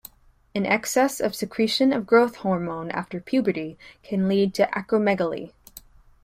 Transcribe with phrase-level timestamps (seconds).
[0.55, 5.53] An excess of secretion of growth hormone after puberty can lead to acromegaly.